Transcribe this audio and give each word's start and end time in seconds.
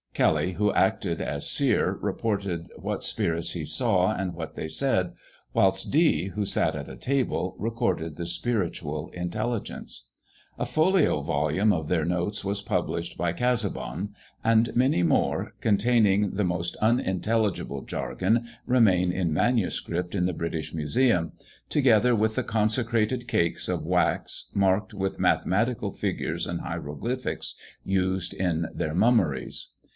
Kelly, 0.15 0.53
who 0.53 0.73
acted 0.73 1.21
as 1.21 1.49
seer, 1.49 1.97
reported 2.01 2.69
what 2.75 3.03
spirits 3.03 3.51
he 3.53 3.63
saw, 3.63 4.13
and 4.13 4.33
what 4.33 4.55
they 4.55 4.67
said; 4.67 5.13
whilst 5.53 5.91
Dee, 5.91 6.29
who 6.29 6.43
sat 6.43 6.75
at 6.75 6.89
a 6.89 6.97
table, 6.97 7.55
recorded 7.59 8.17
the 8.17 8.25
spiritual 8.25 9.09
intelligence. 9.11 10.07
A 10.59 10.65
folio 10.65 11.21
volume 11.21 11.71
of 11.71 11.87
their 11.87 12.03
notes 12.03 12.43
was 12.43 12.61
published 12.63 13.17
by 13.17 13.31
Casaubon; 13.31 14.13
and 14.43 14.75
many 14.75 15.01
more, 15.03 15.53
containing 15.61 16.31
the 16.31 16.43
most 16.43 16.75
unintelligible 16.77 17.83
jargon, 17.83 18.47
remain 18.65 19.11
in 19.11 19.33
MS. 19.33 19.81
in 20.11 20.25
the 20.25 20.33
British 20.33 20.73
Museum, 20.73 21.31
together 21.69 22.15
with 22.15 22.35
the 22.35 22.43
consecrated 22.43 23.27
cakes 23.27 23.69
of 23.69 23.85
wax, 23.85 24.49
marked 24.53 24.93
with 24.93 25.19
mathematical 25.19 25.91
figures 25.91 26.47
and 26.47 26.61
hieroglyphics, 26.61 27.55
used 27.85 28.33
in 28.33 28.65
their 28.73 28.93
mummeries. 28.95 29.69